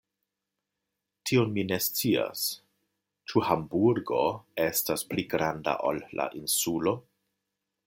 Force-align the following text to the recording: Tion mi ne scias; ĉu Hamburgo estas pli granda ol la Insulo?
Tion 1.29 1.51
mi 1.57 1.65
ne 1.71 1.77
scias; 1.87 2.45
ĉu 3.33 3.45
Hamburgo 3.51 4.23
estas 4.65 5.07
pli 5.13 5.29
granda 5.35 5.79
ol 5.91 6.03
la 6.21 6.29
Insulo? 6.43 6.99